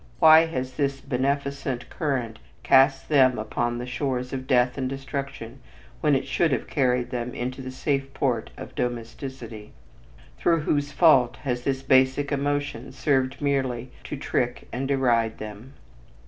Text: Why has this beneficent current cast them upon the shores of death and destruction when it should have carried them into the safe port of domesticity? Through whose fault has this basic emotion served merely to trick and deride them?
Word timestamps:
Why 0.17 0.47
has 0.47 0.73
this 0.77 0.99
beneficent 0.99 1.87
current 1.91 2.39
cast 2.63 3.07
them 3.07 3.37
upon 3.37 3.77
the 3.77 3.85
shores 3.85 4.33
of 4.33 4.47
death 4.47 4.75
and 4.75 4.89
destruction 4.89 5.59
when 5.99 6.15
it 6.15 6.25
should 6.25 6.51
have 6.53 6.65
carried 6.65 7.11
them 7.11 7.35
into 7.35 7.61
the 7.61 7.69
safe 7.69 8.11
port 8.15 8.49
of 8.57 8.73
domesticity? 8.73 9.73
Through 10.39 10.61
whose 10.61 10.91
fault 10.91 11.35
has 11.43 11.65
this 11.65 11.83
basic 11.83 12.31
emotion 12.31 12.91
served 12.91 13.41
merely 13.43 13.91
to 14.05 14.17
trick 14.17 14.67
and 14.73 14.87
deride 14.87 15.37
them? 15.37 15.73